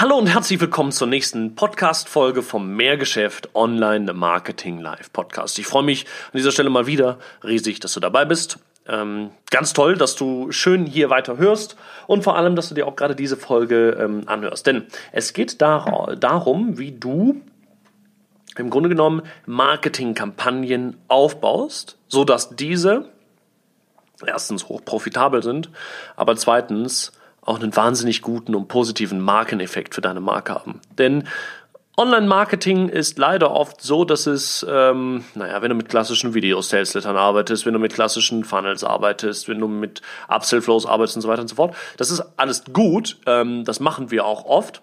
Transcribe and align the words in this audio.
Hallo 0.00 0.16
und 0.16 0.28
herzlich 0.28 0.60
willkommen 0.60 0.92
zur 0.92 1.08
nächsten 1.08 1.56
Podcast-Folge 1.56 2.44
vom 2.44 2.76
Mehrgeschäft 2.76 3.52
Online 3.56 4.12
Marketing 4.12 4.78
Live 4.78 5.12
Podcast. 5.12 5.58
Ich 5.58 5.66
freue 5.66 5.82
mich 5.82 6.06
an 6.26 6.36
dieser 6.36 6.52
Stelle 6.52 6.70
mal 6.70 6.86
wieder 6.86 7.18
riesig, 7.42 7.80
dass 7.80 7.94
du 7.94 7.98
dabei 7.98 8.24
bist. 8.24 8.60
Ähm, 8.86 9.30
ganz 9.50 9.72
toll, 9.72 9.96
dass 9.96 10.14
du 10.14 10.52
schön 10.52 10.86
hier 10.86 11.10
weiter 11.10 11.36
hörst 11.36 11.76
und 12.06 12.22
vor 12.22 12.36
allem, 12.36 12.54
dass 12.54 12.68
du 12.68 12.76
dir 12.76 12.86
auch 12.86 12.94
gerade 12.94 13.16
diese 13.16 13.36
Folge 13.36 13.98
ähm, 14.00 14.22
anhörst. 14.26 14.68
Denn 14.68 14.86
es 15.10 15.32
geht 15.32 15.60
dar 15.60 16.14
darum, 16.14 16.78
wie 16.78 16.92
du 16.92 17.40
im 18.56 18.70
Grunde 18.70 18.90
genommen 18.90 19.22
Marketingkampagnen 19.46 20.96
aufbaust, 21.08 21.98
so 22.06 22.22
dass 22.22 22.50
diese 22.50 23.06
erstens 24.24 24.68
hoch 24.68 24.84
profitabel 24.84 25.42
sind, 25.42 25.70
aber 26.14 26.36
zweitens 26.36 27.17
auch 27.48 27.60
einen 27.60 27.74
wahnsinnig 27.74 28.22
guten 28.22 28.54
und 28.54 28.68
positiven 28.68 29.20
Markeneffekt 29.20 29.94
für 29.94 30.00
deine 30.00 30.20
Marke 30.20 30.54
haben. 30.54 30.80
Denn 30.98 31.24
Online-Marketing 31.98 32.90
ist 32.90 33.18
leider 33.18 33.50
oft 33.50 33.82
so, 33.82 34.04
dass 34.04 34.28
es, 34.28 34.64
ähm, 34.70 35.24
naja, 35.34 35.60
wenn 35.62 35.70
du 35.70 35.74
mit 35.74 35.88
klassischen 35.88 36.32
Video-Sales-Lettern 36.32 37.16
arbeitest, 37.16 37.66
wenn 37.66 37.72
du 37.72 37.80
mit 37.80 37.92
klassischen 37.92 38.44
Funnels 38.44 38.84
arbeitest, 38.84 39.48
wenn 39.48 39.58
du 39.58 39.66
mit 39.66 40.00
Upsell-Flows 40.28 40.86
arbeitest 40.86 41.16
und 41.16 41.22
so 41.22 41.28
weiter 41.28 41.42
und 41.42 41.48
so 41.48 41.56
fort, 41.56 41.74
das 41.96 42.12
ist 42.12 42.22
alles 42.36 42.62
gut, 42.72 43.16
ähm, 43.26 43.64
das 43.64 43.80
machen 43.80 44.12
wir 44.12 44.24
auch 44.24 44.44
oft. 44.44 44.80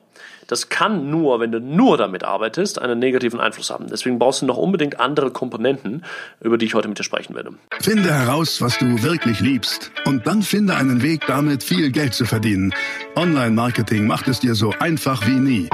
Das 0.47 0.67
kann 0.67 1.09
nur, 1.09 1.39
wenn 1.39 1.53
du 1.53 1.61
nur 1.61 1.97
damit 1.97 2.25
arbeitest, 2.25 2.81
einen 2.81 2.99
negativen 2.99 3.39
Einfluss 3.39 3.70
haben. 3.70 3.87
Deswegen 3.89 4.20
brauchst 4.20 4.41
du 4.41 4.45
noch 4.45 4.57
unbedingt 4.57 4.99
andere 4.99 5.31
Komponenten, 5.31 6.03
über 6.41 6.57
die 6.57 6.65
ich 6.65 6.75
heute 6.75 6.89
mit 6.89 6.99
dir 6.99 7.03
sprechen 7.03 7.34
werde. 7.34 7.53
Finde 7.79 8.13
heraus, 8.13 8.61
was 8.61 8.77
du 8.77 9.01
wirklich 9.01 9.39
liebst 9.39 9.89
und 10.05 10.27
dann 10.27 10.41
finde 10.41 10.75
einen 10.75 11.01
Weg, 11.01 11.21
damit 11.27 11.63
viel 11.63 11.91
Geld 11.91 12.13
zu 12.13 12.25
verdienen. 12.25 12.73
Online-Marketing 13.15 14.05
macht 14.05 14.27
es 14.27 14.41
dir 14.41 14.53
so 14.53 14.73
einfach 14.79 15.25
wie 15.25 15.39
nie. 15.39 15.70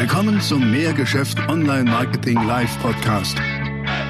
Willkommen 0.00 0.40
zum 0.40 0.70
Mehrgeschäft 0.70 1.38
Online-Marketing 1.50 2.42
Live 2.46 2.74
Podcast. 2.80 3.36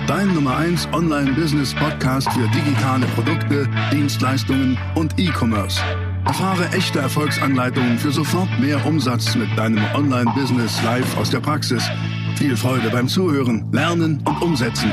Dein 0.06 0.32
Nummer 0.32 0.56
1 0.56 0.86
Online-Business-Podcast 0.92 2.30
für 2.30 2.46
digitale 2.50 3.06
Produkte, 3.06 3.68
Dienstleistungen 3.90 4.78
und 4.94 5.18
E-Commerce. 5.18 5.82
Erfahre 6.26 6.68
echte 6.68 7.00
Erfolgsanleitungen 7.00 7.98
für 7.98 8.12
sofort 8.12 8.48
mehr 8.60 8.86
Umsatz 8.86 9.34
mit 9.34 9.48
deinem 9.58 9.82
Online-Business 9.96 10.80
live 10.84 11.18
aus 11.18 11.30
der 11.30 11.40
Praxis. 11.40 11.82
Viel 12.36 12.56
Freude 12.56 12.88
beim 12.90 13.08
Zuhören, 13.08 13.68
Lernen 13.72 14.22
und 14.24 14.40
Umsetzen. 14.42 14.92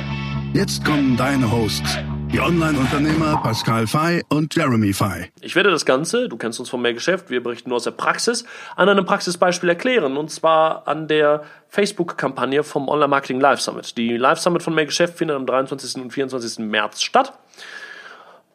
Jetzt 0.53 0.83
kommen 0.83 1.15
deine 1.15 1.51
Hosts, 1.51 1.99
die 2.31 2.41
Online-Unternehmer 2.41 3.41
Pascal 3.41 3.87
Fay 3.87 4.21
und 4.29 4.53
Jeremy 4.53 4.91
Fay. 4.91 5.31
Ich 5.41 5.55
werde 5.55 5.71
das 5.71 5.85
Ganze, 5.85 6.27
du 6.27 6.35
kennst 6.35 6.59
uns 6.59 6.69
vom 6.69 6.81
Mehrgeschäft, 6.81 7.29
wir 7.29 7.41
berichten 7.41 7.69
nur 7.69 7.77
aus 7.77 7.85
der 7.85 7.91
Praxis, 7.91 8.43
an 8.75 8.89
einem 8.89 9.05
Praxisbeispiel 9.05 9.69
erklären. 9.69 10.17
Und 10.17 10.29
zwar 10.29 10.87
an 10.87 11.07
der 11.07 11.43
Facebook-Kampagne 11.69 12.63
vom 12.63 12.89
Online 12.89 13.07
Marketing 13.07 13.39
Live 13.39 13.61
Summit. 13.61 13.97
Die 13.97 14.17
Live 14.17 14.39
Summit 14.39 14.61
von 14.61 14.75
Mehrgeschäft 14.75 15.17
findet 15.17 15.37
am 15.37 15.45
23. 15.45 16.01
und 16.01 16.11
24. 16.11 16.59
März 16.65 17.01
statt. 17.01 17.33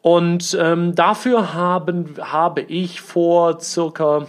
Und 0.01 0.55
ähm, 0.59 0.93
dafür 0.93 1.53
haben, 1.53 2.15
habe 2.19 2.61
ich 2.61 3.01
vor 3.01 3.59
circa 3.59 4.27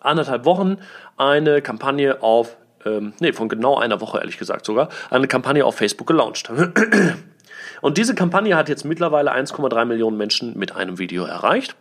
anderthalb 0.00 0.44
Wochen 0.44 0.78
eine 1.16 1.60
Kampagne 1.60 2.22
auf, 2.22 2.56
ähm, 2.84 3.12
nee, 3.20 3.32
von 3.32 3.48
genau 3.48 3.76
einer 3.76 4.00
Woche 4.00 4.18
ehrlich 4.18 4.38
gesagt 4.38 4.64
sogar, 4.64 4.88
eine 5.10 5.28
Kampagne 5.28 5.64
auf 5.64 5.76
Facebook 5.76 6.06
gelauncht. 6.06 6.50
Und 7.80 7.98
diese 7.98 8.14
Kampagne 8.14 8.56
hat 8.56 8.68
jetzt 8.68 8.84
mittlerweile 8.84 9.32
1,3 9.32 9.84
Millionen 9.84 10.16
Menschen 10.16 10.58
mit 10.58 10.74
einem 10.74 10.98
Video 10.98 11.24
erreicht. 11.24 11.76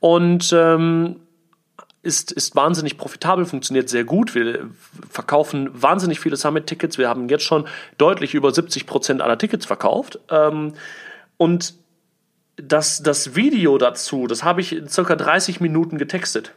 Und 0.00 0.52
ähm, 0.52 1.16
ist, 2.02 2.32
ist 2.32 2.56
wahnsinnig 2.56 2.98
profitabel, 2.98 3.44
funktioniert 3.44 3.88
sehr 3.88 4.04
gut. 4.04 4.34
Wir 4.34 4.68
verkaufen 5.08 5.70
wahnsinnig 5.72 6.18
viele 6.18 6.36
Summit-Tickets. 6.36 6.98
Wir 6.98 7.08
haben 7.08 7.28
jetzt 7.28 7.44
schon 7.44 7.66
deutlich 7.96 8.34
über 8.34 8.52
70 8.52 8.86
Prozent 8.86 9.22
aller 9.22 9.38
Tickets 9.38 9.66
verkauft. 9.66 10.18
Ähm, 10.28 10.74
und 11.36 11.74
das, 12.56 13.02
das 13.02 13.36
Video 13.36 13.78
dazu, 13.78 14.26
das 14.26 14.42
habe 14.42 14.60
ich 14.60 14.74
in 14.74 14.88
circa 14.88 15.16
30 15.16 15.60
Minuten 15.60 15.98
getextet. 15.98 16.54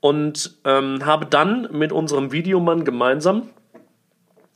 Und 0.00 0.58
ähm, 0.64 1.04
habe 1.04 1.26
dann 1.26 1.68
mit 1.72 1.90
unserem 1.90 2.30
Videomann 2.30 2.84
gemeinsam 2.84 3.48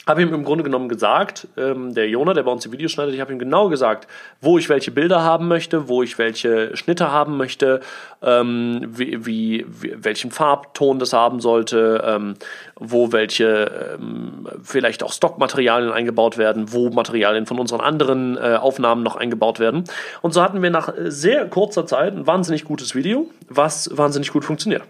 habe 0.08 0.22
ihm 0.22 0.32
im 0.32 0.44
Grunde 0.44 0.64
genommen 0.64 0.88
gesagt, 0.88 1.46
ähm, 1.56 1.94
der 1.94 2.08
Jona, 2.08 2.34
der 2.34 2.42
bei 2.42 2.50
uns 2.50 2.62
die 2.62 2.72
Videos 2.72 2.92
schneidet, 2.92 3.14
ich 3.14 3.20
habe 3.20 3.32
ihm 3.32 3.38
genau 3.38 3.68
gesagt, 3.68 4.08
wo 4.40 4.58
ich 4.58 4.68
welche 4.68 4.90
Bilder 4.90 5.22
haben 5.22 5.48
möchte, 5.48 5.88
wo 5.88 6.02
ich 6.02 6.18
welche 6.18 6.76
Schnitte 6.76 7.12
haben 7.12 7.36
möchte, 7.36 7.80
ähm, 8.22 8.86
wie, 8.88 9.26
wie, 9.26 9.66
welchen 9.68 10.30
Farbton 10.30 10.98
das 10.98 11.12
haben 11.12 11.40
sollte, 11.40 12.02
ähm, 12.04 12.34
wo 12.76 13.12
welche 13.12 13.96
ähm, 13.98 14.48
vielleicht 14.62 15.02
auch 15.02 15.12
Stockmaterialien 15.12 15.92
eingebaut 15.92 16.38
werden, 16.38 16.72
wo 16.72 16.90
Materialien 16.90 17.46
von 17.46 17.58
unseren 17.58 17.80
anderen 17.80 18.36
äh, 18.36 18.56
Aufnahmen 18.56 19.02
noch 19.02 19.16
eingebaut 19.16 19.60
werden. 19.60 19.84
Und 20.22 20.34
so 20.34 20.42
hatten 20.42 20.62
wir 20.62 20.70
nach 20.70 20.92
sehr 21.04 21.46
kurzer 21.46 21.86
Zeit 21.86 22.14
ein 22.14 22.26
wahnsinnig 22.26 22.64
gutes 22.64 22.94
Video, 22.94 23.28
was 23.48 23.96
wahnsinnig 23.96 24.32
gut 24.32 24.44
funktioniert. 24.44 24.82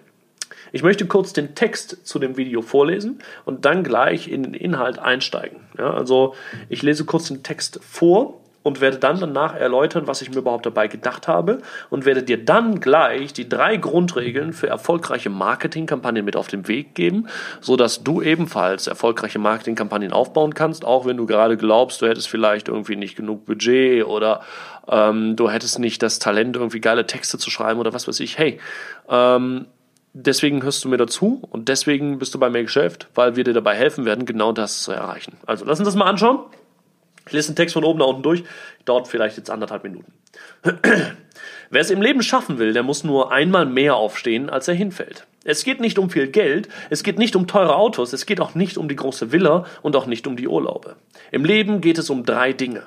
Ich 0.73 0.83
möchte 0.83 1.07
kurz 1.07 1.33
den 1.33 1.55
Text 1.55 2.07
zu 2.07 2.19
dem 2.19 2.37
Video 2.37 2.63
vorlesen 2.63 3.19
und 3.45 3.65
dann 3.65 3.85
gleich 3.85 4.29
in 4.29 4.43
den 4.43 4.55
Inhalt 4.55 4.99
einsteigen. 4.99 5.61
Ja, 5.79 5.93
also 5.93 6.35
ich 6.69 6.83
lese 6.83 7.05
kurz 7.05 7.29
den 7.29 7.43
Text 7.43 7.81
vor 7.83 8.41
und 8.63 8.81
werde 8.81 8.99
dann 8.99 9.19
danach 9.19 9.55
erläutern, 9.55 10.07
was 10.07 10.21
ich 10.21 10.31
mir 10.31 10.39
überhaupt 10.39 10.67
dabei 10.67 10.89
gedacht 10.89 11.27
habe 11.27 11.59
und 11.91 12.05
werde 12.05 12.23
dir 12.23 12.45
dann 12.45 12.81
gleich 12.81 13.33
die 13.33 13.49
drei 13.49 13.77
Grundregeln 13.77 14.53
für 14.53 14.69
erfolgreiche 14.69 15.31
Marketingkampagnen 15.31 16.25
mit 16.25 16.37
auf 16.37 16.49
den 16.49 16.69
Weg 16.69 16.95
geben, 16.95 17.29
so 17.61 17.77
dass 17.77 18.05
du 18.05 18.21
ebenfalls 18.21 18.87
erfolgreiche 18.87 19.39
Marketingkampagnen 19.39 20.13
aufbauen 20.13 20.55
kannst, 20.55 20.85
auch 20.85 21.07
wenn 21.07 21.17
du 21.17 21.27
gerade 21.27 21.57
glaubst, 21.57 22.03
du 22.03 22.07
hättest 22.07 22.29
vielleicht 22.29 22.69
irgendwie 22.69 22.97
nicht 22.97 23.17
genug 23.17 23.47
Budget 23.47 24.05
oder 24.05 24.43
ähm, 24.89 25.37
du 25.37 25.51
hättest 25.51 25.79
nicht 25.79 26.03
das 26.03 26.19
Talent, 26.19 26.57
irgendwie 26.57 26.81
geile 26.81 27.07
Texte 27.07 27.39
zu 27.39 27.51
schreiben 27.51 27.81
oder 27.81 27.95
was 27.95 28.07
weiß 28.07 28.21
ich. 28.21 28.39
Hey, 28.39 28.61
ähm, 29.09 29.67
Deswegen 30.13 30.63
hörst 30.63 30.85
du 30.85 30.89
mir 30.89 30.97
dazu 30.97 31.43
und 31.51 31.69
deswegen 31.69 32.19
bist 32.19 32.35
du 32.35 32.39
bei 32.39 32.51
mir 32.51 32.63
Geschäft, 32.63 33.09
weil 33.15 33.37
wir 33.37 33.45
dir 33.45 33.53
dabei 33.53 33.75
helfen 33.75 34.05
werden, 34.05 34.25
genau 34.25 34.53
das 34.53 34.83
zu 34.83 34.93
erreichen. 34.93 35.37
Also 35.47 35.65
lass 35.65 35.79
uns 35.79 35.87
das 35.87 35.97
mal 35.97 36.07
anschauen. 36.07 36.41
Ich 37.27 37.33
lese 37.33 37.53
den 37.53 37.57
Text 37.57 37.75
von 37.75 37.85
oben 37.85 37.99
nach 37.99 38.07
unten 38.07 38.23
durch. 38.23 38.43
Dauert 38.87 39.07
vielleicht 39.07 39.37
jetzt 39.37 39.51
anderthalb 39.51 39.85
Minuten. 39.85 40.13
Wer 41.71 41.81
es 41.81 41.91
im 41.91 42.01
Leben 42.01 42.23
schaffen 42.23 42.59
will, 42.59 42.73
der 42.73 42.83
muss 42.83 43.05
nur 43.05 43.31
einmal 43.31 43.67
mehr 43.67 43.97
aufstehen, 43.97 44.49
als 44.49 44.67
er 44.67 44.75
hinfällt. 44.75 45.27
Es 45.45 45.63
geht 45.65 45.81
nicht 45.81 45.99
um 45.99 46.09
viel 46.09 46.29
Geld, 46.29 46.69
es 46.89 47.03
geht 47.03 47.19
nicht 47.19 47.37
um 47.37 47.47
teure 47.47 47.77
Autos, 47.77 48.13
es 48.13 48.25
geht 48.25 48.41
auch 48.41 48.55
nicht 48.55 48.79
um 48.79 48.89
die 48.89 48.97
große 48.97 49.31
Villa 49.31 49.67
und 49.83 49.95
auch 49.95 50.07
nicht 50.07 50.27
um 50.27 50.37
die 50.37 50.49
Urlaube. 50.49 50.97
Im 51.31 51.45
Leben 51.45 51.81
geht 51.83 51.99
es 51.99 52.09
um 52.09 52.25
drei 52.25 52.53
Dinge 52.55 52.83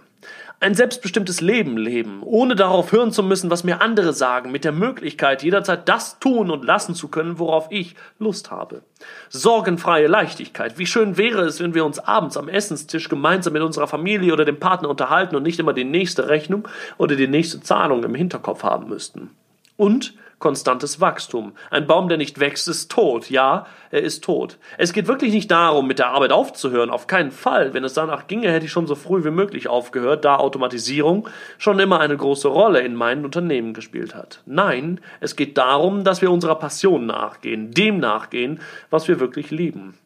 ein 0.61 0.75
selbstbestimmtes 0.75 1.41
Leben 1.41 1.75
leben, 1.75 2.21
ohne 2.21 2.55
darauf 2.55 2.91
hören 2.91 3.11
zu 3.11 3.23
müssen, 3.23 3.49
was 3.49 3.63
mir 3.63 3.81
andere 3.81 4.13
sagen, 4.13 4.51
mit 4.51 4.63
der 4.63 4.71
Möglichkeit, 4.71 5.41
jederzeit 5.41 5.89
das 5.89 6.19
tun 6.19 6.51
und 6.51 6.63
lassen 6.63 6.93
zu 6.93 7.07
können, 7.07 7.39
worauf 7.39 7.67
ich 7.71 7.95
Lust 8.19 8.51
habe. 8.51 8.83
Sorgenfreie 9.29 10.05
Leichtigkeit. 10.05 10.77
Wie 10.77 10.85
schön 10.85 11.17
wäre 11.17 11.41
es, 11.41 11.59
wenn 11.59 11.73
wir 11.73 11.83
uns 11.83 11.97
abends 11.97 12.37
am 12.37 12.47
Essenstisch 12.47 13.09
gemeinsam 13.09 13.53
mit 13.53 13.63
unserer 13.63 13.87
Familie 13.87 14.33
oder 14.33 14.45
dem 14.45 14.59
Partner 14.59 14.89
unterhalten 14.89 15.35
und 15.35 15.41
nicht 15.41 15.59
immer 15.59 15.73
die 15.73 15.83
nächste 15.83 16.29
Rechnung 16.29 16.67
oder 16.99 17.15
die 17.15 17.27
nächste 17.27 17.61
Zahlung 17.61 18.03
im 18.03 18.13
Hinterkopf 18.13 18.61
haben 18.61 18.87
müssten. 18.87 19.31
Und 19.77 20.13
konstantes 20.41 20.99
Wachstum. 20.99 21.53
Ein 21.69 21.87
Baum, 21.87 22.09
der 22.09 22.17
nicht 22.17 22.41
wächst, 22.41 22.67
ist 22.67 22.91
tot. 22.91 23.29
Ja, 23.29 23.65
er 23.91 24.01
ist 24.01 24.25
tot. 24.25 24.57
Es 24.77 24.91
geht 24.91 25.07
wirklich 25.07 25.31
nicht 25.31 25.49
darum, 25.49 25.87
mit 25.87 25.99
der 25.99 26.09
Arbeit 26.09 26.33
aufzuhören. 26.33 26.89
Auf 26.89 27.07
keinen 27.07 27.31
Fall. 27.31 27.73
Wenn 27.73 27.85
es 27.85 27.93
danach 27.93 28.27
ginge, 28.27 28.51
hätte 28.51 28.65
ich 28.65 28.71
schon 28.71 28.87
so 28.87 28.95
früh 28.95 29.23
wie 29.23 29.31
möglich 29.31 29.69
aufgehört, 29.69 30.25
da 30.25 30.35
Automatisierung 30.35 31.29
schon 31.57 31.79
immer 31.79 32.01
eine 32.01 32.17
große 32.17 32.49
Rolle 32.49 32.81
in 32.81 32.95
meinen 32.95 33.23
Unternehmen 33.23 33.73
gespielt 33.73 34.13
hat. 34.13 34.41
Nein, 34.45 34.99
es 35.21 35.37
geht 35.37 35.57
darum, 35.57 36.03
dass 36.03 36.21
wir 36.21 36.29
unserer 36.29 36.55
Passion 36.55 37.05
nachgehen, 37.05 37.71
dem 37.71 37.99
nachgehen, 37.99 38.59
was 38.89 39.07
wir 39.07 39.21
wirklich 39.21 39.51
lieben 39.51 39.97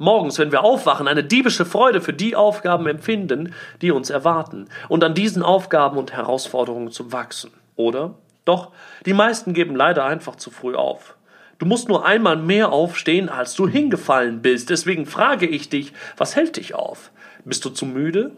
morgens, 0.00 0.38
wenn 0.38 0.50
wir 0.50 0.64
aufwachen, 0.64 1.06
eine 1.06 1.22
diebische 1.22 1.66
Freude 1.66 2.00
für 2.00 2.14
die 2.14 2.34
Aufgaben 2.34 2.86
empfinden, 2.86 3.54
die 3.82 3.90
uns 3.90 4.08
erwarten, 4.08 4.66
und 4.88 5.04
an 5.04 5.12
diesen 5.12 5.42
Aufgaben 5.42 5.98
und 5.98 6.14
Herausforderungen 6.14 6.90
zu 6.90 7.12
wachsen. 7.12 7.50
Oder 7.76 8.14
doch, 8.44 8.72
die 9.06 9.12
meisten 9.12 9.54
geben 9.54 9.76
leider 9.76 10.04
einfach 10.04 10.36
zu 10.36 10.50
früh 10.50 10.74
auf. 10.74 11.16
Du 11.58 11.66
musst 11.66 11.88
nur 11.88 12.06
einmal 12.06 12.36
mehr 12.36 12.72
aufstehen, 12.72 13.28
als 13.28 13.54
du 13.54 13.68
hingefallen 13.68 14.40
bist. 14.40 14.70
Deswegen 14.70 15.04
frage 15.04 15.46
ich 15.46 15.68
dich, 15.68 15.92
was 16.16 16.34
hält 16.34 16.56
dich 16.56 16.74
auf? 16.74 17.10
Bist 17.44 17.64
du 17.64 17.70
zu 17.70 17.84
müde? 17.84 18.32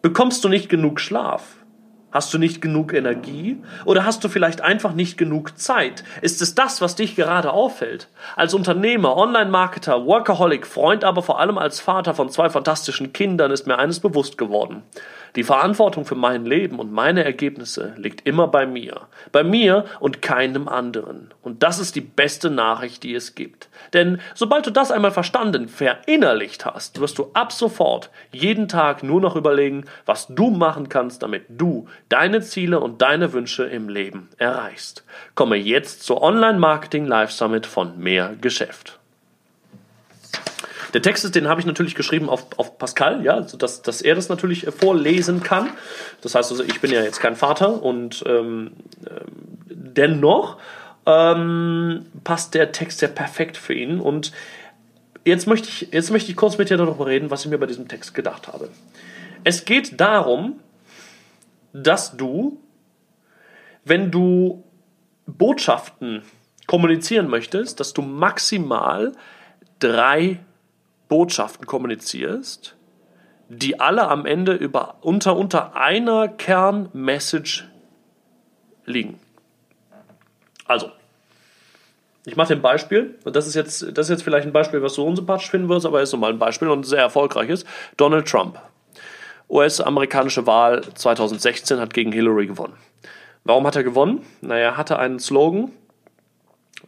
Bekommst 0.00 0.42
du 0.42 0.48
nicht 0.48 0.70
genug 0.70 0.98
Schlaf? 0.98 1.56
Hast 2.10 2.34
du 2.34 2.38
nicht 2.38 2.60
genug 2.60 2.92
Energie? 2.92 3.62
Oder 3.84 4.04
hast 4.04 4.24
du 4.24 4.28
vielleicht 4.28 4.62
einfach 4.62 4.94
nicht 4.94 5.16
genug 5.16 5.58
Zeit? 5.58 6.02
Ist 6.22 6.42
es 6.42 6.56
das, 6.56 6.80
was 6.80 6.96
dich 6.96 7.14
gerade 7.14 7.52
auffällt? 7.52 8.08
Als 8.34 8.52
Unternehmer, 8.52 9.16
Online-Marketer, 9.16 10.06
Workaholic, 10.06 10.66
Freund, 10.66 11.04
aber 11.04 11.22
vor 11.22 11.38
allem 11.38 11.56
als 11.56 11.78
Vater 11.78 12.14
von 12.14 12.30
zwei 12.30 12.50
fantastischen 12.50 13.12
Kindern 13.12 13.52
ist 13.52 13.66
mir 13.68 13.78
eines 13.78 14.00
bewusst 14.00 14.38
geworden. 14.38 14.82
Die 15.36 15.42
Verantwortung 15.42 16.04
für 16.04 16.14
mein 16.14 16.44
Leben 16.44 16.78
und 16.78 16.92
meine 16.92 17.24
Ergebnisse 17.24 17.94
liegt 17.96 18.26
immer 18.26 18.48
bei 18.48 18.66
mir. 18.66 19.02
Bei 19.32 19.42
mir 19.42 19.84
und 20.00 20.22
keinem 20.22 20.68
anderen. 20.68 21.32
Und 21.42 21.62
das 21.62 21.78
ist 21.78 21.96
die 21.96 22.00
beste 22.00 22.50
Nachricht, 22.50 23.02
die 23.02 23.14
es 23.14 23.34
gibt. 23.34 23.68
Denn 23.92 24.20
sobald 24.34 24.66
du 24.66 24.70
das 24.70 24.90
einmal 24.90 25.12
verstanden, 25.12 25.68
verinnerlicht 25.68 26.64
hast, 26.64 27.00
wirst 27.00 27.18
du 27.18 27.30
ab 27.32 27.52
sofort 27.52 28.10
jeden 28.32 28.68
Tag 28.68 29.02
nur 29.02 29.20
noch 29.20 29.36
überlegen, 29.36 29.84
was 30.06 30.26
du 30.28 30.50
machen 30.50 30.88
kannst, 30.88 31.22
damit 31.22 31.44
du 31.48 31.88
deine 32.08 32.40
Ziele 32.40 32.80
und 32.80 33.02
deine 33.02 33.32
Wünsche 33.32 33.64
im 33.64 33.88
Leben 33.88 34.28
erreichst. 34.38 35.04
Komme 35.34 35.56
jetzt 35.56 36.02
zur 36.02 36.22
Online 36.22 36.58
Marketing 36.58 37.06
Live 37.06 37.30
Summit 37.30 37.66
von 37.66 37.98
Mehr 37.98 38.34
Geschäft. 38.40 38.99
Der 40.94 41.02
Text 41.02 41.24
ist, 41.24 41.34
den 41.34 41.48
habe 41.48 41.60
ich 41.60 41.66
natürlich 41.66 41.94
geschrieben 41.94 42.28
auf, 42.28 42.46
auf 42.56 42.78
Pascal, 42.78 43.24
ja, 43.24 43.40
dass, 43.40 43.82
dass 43.82 44.02
er 44.02 44.14
das 44.14 44.28
natürlich 44.28 44.66
äh, 44.66 44.72
vorlesen 44.72 45.42
kann. 45.42 45.70
Das 46.20 46.34
heißt 46.34 46.50
also, 46.50 46.64
ich 46.64 46.80
bin 46.80 46.90
ja 46.90 47.02
jetzt 47.02 47.20
kein 47.20 47.36
Vater 47.36 47.82
und 47.82 48.24
ähm, 48.26 48.72
äh, 49.04 49.20
dennoch 49.68 50.58
ähm, 51.06 52.06
passt 52.24 52.54
der 52.54 52.72
Text 52.72 53.02
ja 53.02 53.08
perfekt 53.08 53.56
für 53.56 53.74
ihn. 53.74 54.00
Und 54.00 54.32
jetzt 55.24 55.46
möchte, 55.46 55.68
ich, 55.68 55.88
jetzt 55.92 56.10
möchte 56.10 56.30
ich 56.30 56.36
kurz 56.36 56.58
mit 56.58 56.70
dir 56.70 56.76
darüber 56.76 57.06
reden, 57.06 57.30
was 57.30 57.44
ich 57.44 57.50
mir 57.50 57.58
bei 57.58 57.66
diesem 57.66 57.88
Text 57.88 58.14
gedacht 58.14 58.48
habe. 58.48 58.68
Es 59.44 59.64
geht 59.64 60.00
darum, 60.00 60.60
dass 61.72 62.16
du, 62.16 62.60
wenn 63.84 64.10
du 64.10 64.64
Botschaften 65.26 66.22
kommunizieren 66.66 67.28
möchtest, 67.28 67.80
dass 67.80 67.92
du 67.92 68.02
maximal 68.02 69.12
drei 69.78 70.40
Botschaften 71.10 71.66
kommunizierst, 71.66 72.76
die 73.48 73.80
alle 73.80 74.08
am 74.08 74.24
Ende 74.24 74.54
über, 74.54 74.94
unter, 75.02 75.36
unter 75.36 75.74
einer 75.76 76.28
Kernmessage 76.28 77.64
liegen. 78.86 79.18
Also, 80.66 80.92
ich 82.24 82.36
mache 82.36 82.54
ein 82.54 82.62
Beispiel, 82.62 83.18
und 83.24 83.34
das 83.34 83.48
ist, 83.48 83.56
jetzt, 83.56 83.82
das 83.82 84.06
ist 84.06 84.10
jetzt 84.10 84.22
vielleicht 84.22 84.46
ein 84.46 84.52
Beispiel, 84.52 84.82
was 84.82 84.94
du 84.94 85.02
unsympathisch 85.02 85.50
finden 85.50 85.68
wirst, 85.68 85.84
aber 85.84 86.00
ist 86.00 86.12
nun 86.12 86.20
mal 86.20 86.30
ein 86.30 86.38
Beispiel 86.38 86.68
und 86.68 86.84
sehr 86.84 87.00
erfolgreiches. 87.00 87.64
Donald 87.96 88.28
Trump. 88.28 88.60
US-amerikanische 89.48 90.46
Wahl 90.46 90.82
2016 90.94 91.80
hat 91.80 91.92
gegen 91.92 92.12
Hillary 92.12 92.46
gewonnen. 92.46 92.74
Warum 93.42 93.66
hat 93.66 93.74
er 93.74 93.82
gewonnen? 93.82 94.24
Naja, 94.42 94.70
er 94.70 94.76
hatte 94.76 94.98
einen 94.98 95.18
Slogan, 95.18 95.72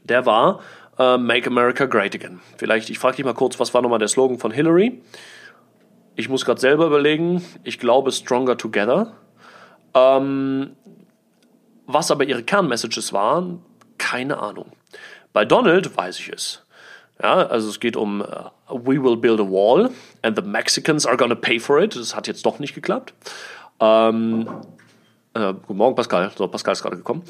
der 0.04 0.26
war, 0.26 0.60
uh, 1.02 1.18
Make 1.18 1.46
America 1.46 1.86
Great 1.86 2.14
Again. 2.14 2.40
Vielleicht, 2.56 2.90
ich 2.90 2.98
frage 2.98 3.16
dich 3.16 3.24
mal 3.24 3.34
kurz, 3.34 3.58
was 3.58 3.74
war 3.74 3.82
nochmal 3.82 3.98
der 3.98 4.08
Slogan 4.08 4.38
von 4.38 4.50
Hillary? 4.50 5.02
Ich 6.14 6.28
muss 6.28 6.44
gerade 6.44 6.60
selber 6.60 6.86
überlegen. 6.86 7.42
Ich 7.64 7.78
glaube 7.78 8.12
Stronger 8.12 8.56
Together. 8.56 9.14
Ähm, 9.94 10.76
was 11.86 12.10
aber 12.10 12.24
ihre 12.24 12.42
Kernmessages 12.42 13.12
waren, 13.12 13.62
keine 13.98 14.38
Ahnung. 14.38 14.72
Bei 15.32 15.44
Donald 15.44 15.96
weiß 15.96 16.18
ich 16.18 16.28
es. 16.28 16.64
Ja, 17.22 17.46
also 17.46 17.68
es 17.68 17.80
geht 17.80 17.96
um 17.96 18.20
uh, 18.20 18.50
We 18.68 19.02
will 19.02 19.16
build 19.16 19.40
a 19.40 19.44
wall 19.44 19.90
and 20.22 20.36
the 20.36 20.42
Mexicans 20.42 21.06
are 21.06 21.16
gonna 21.16 21.34
pay 21.34 21.58
for 21.58 21.80
it. 21.80 21.94
Das 21.94 22.16
hat 22.16 22.26
jetzt 22.26 22.44
doch 22.44 22.58
nicht 22.58 22.74
geklappt. 22.74 23.14
Ähm, 23.80 24.48
äh, 25.34 25.54
guten 25.54 25.78
Morgen, 25.78 25.94
Pascal. 25.94 26.30
So, 26.36 26.48
Pascal 26.48 26.72
ist 26.72 26.82
gerade 26.82 26.96
gekommen. 26.96 27.22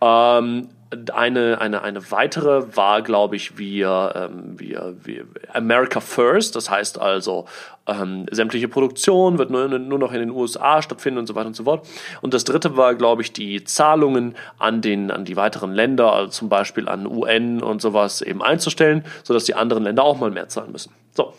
Ähm, 0.00 0.68
eine, 1.12 1.60
eine, 1.60 1.82
eine 1.82 2.10
weitere 2.10 2.76
war, 2.76 3.02
glaube 3.02 3.36
ich, 3.36 3.58
wir, 3.58 4.12
ähm, 4.14 4.58
wir, 4.58 4.96
wir 5.02 5.26
America 5.52 6.00
First. 6.00 6.56
Das 6.56 6.70
heißt 6.70 6.98
also, 6.98 7.46
ähm, 7.86 8.26
sämtliche 8.30 8.68
Produktion 8.68 9.38
wird 9.38 9.50
nur, 9.50 9.68
nur 9.68 9.98
noch 9.98 10.12
in 10.12 10.20
den 10.20 10.30
USA 10.30 10.82
stattfinden 10.82 11.18
und 11.18 11.26
so 11.26 11.34
weiter 11.34 11.48
und 11.48 11.56
so 11.56 11.64
fort. 11.64 11.86
Und 12.20 12.34
das 12.34 12.44
dritte 12.44 12.76
war, 12.76 12.94
glaube 12.94 13.22
ich, 13.22 13.32
die 13.32 13.64
Zahlungen 13.64 14.34
an, 14.58 14.80
den, 14.80 15.10
an 15.10 15.24
die 15.24 15.36
weiteren 15.36 15.72
Länder, 15.72 16.12
also 16.12 16.30
zum 16.30 16.48
Beispiel 16.48 16.88
an 16.88 17.06
UN 17.06 17.62
und 17.62 17.82
sowas 17.82 18.22
eben 18.22 18.42
einzustellen, 18.42 19.04
sodass 19.24 19.44
die 19.44 19.54
anderen 19.54 19.84
Länder 19.84 20.04
auch 20.04 20.18
mal 20.18 20.30
mehr 20.30 20.48
zahlen 20.48 20.72
müssen. 20.72 20.92
So. 21.12 21.34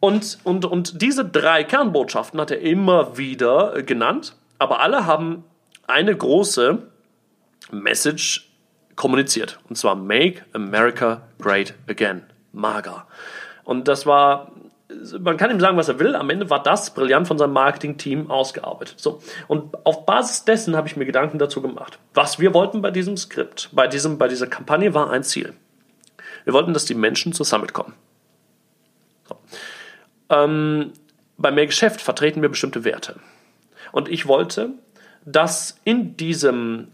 Und, 0.00 0.38
und, 0.44 0.64
und 0.64 1.02
diese 1.02 1.24
drei 1.24 1.64
Kernbotschaften 1.64 2.40
hat 2.40 2.50
er 2.50 2.60
immer 2.60 3.18
wieder 3.18 3.82
genannt 3.82 4.34
aber 4.60 4.80
alle 4.80 5.06
haben 5.06 5.42
eine 5.86 6.14
große 6.14 6.78
Message 7.72 8.49
kommuniziert. 9.00 9.58
Und 9.70 9.76
zwar 9.76 9.94
Make 9.94 10.42
America 10.52 11.22
Great 11.40 11.72
Again. 11.88 12.22
Mager. 12.52 13.06
Und 13.64 13.88
das 13.88 14.04
war, 14.04 14.52
man 15.18 15.38
kann 15.38 15.50
ihm 15.50 15.58
sagen, 15.58 15.78
was 15.78 15.88
er 15.88 15.98
will. 15.98 16.14
Am 16.14 16.28
Ende 16.28 16.50
war 16.50 16.62
das 16.62 16.92
brillant 16.92 17.26
von 17.26 17.38
seinem 17.38 17.54
Marketing-Team 17.54 18.30
ausgearbeitet. 18.30 18.96
So. 18.98 19.22
Und 19.48 19.74
auf 19.86 20.04
Basis 20.04 20.44
dessen 20.44 20.76
habe 20.76 20.86
ich 20.86 20.96
mir 20.96 21.06
Gedanken 21.06 21.38
dazu 21.38 21.62
gemacht. 21.62 21.98
Was 22.12 22.40
wir 22.40 22.52
wollten 22.52 22.82
bei 22.82 22.90
diesem 22.90 23.16
Skript, 23.16 23.70
bei, 23.72 23.86
diesem, 23.86 24.18
bei 24.18 24.28
dieser 24.28 24.48
Kampagne 24.48 24.92
war 24.92 25.10
ein 25.10 25.22
Ziel. 25.22 25.54
Wir 26.44 26.52
wollten, 26.52 26.74
dass 26.74 26.84
die 26.84 26.94
Menschen 26.94 27.32
zur 27.32 27.46
Summit 27.46 27.72
kommen. 27.72 27.94
So. 29.26 29.36
Ähm, 30.28 30.92
bei 31.38 31.50
mehr 31.50 31.66
Geschäft 31.66 32.02
vertreten 32.02 32.42
wir 32.42 32.50
bestimmte 32.50 32.84
Werte. 32.84 33.16
Und 33.92 34.10
ich 34.10 34.26
wollte, 34.26 34.72
dass 35.24 35.80
in 35.84 36.18
diesem 36.18 36.88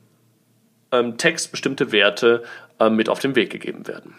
ähm, 0.92 1.16
Text 1.18 1.50
bestimmte 1.50 1.92
Werte 1.92 2.42
äh, 2.78 2.90
mit 2.90 3.08
auf 3.08 3.18
den 3.18 3.34
Weg 3.36 3.50
gegeben 3.50 3.86
werden. 3.86 4.14